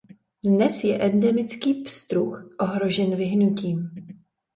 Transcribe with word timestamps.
Dnes 0.45 0.83
je 0.83 0.99
endemický 1.01 1.73
pstruh 1.83 2.55
ohrožen 2.59 3.15
vyhynutím. 3.15 3.89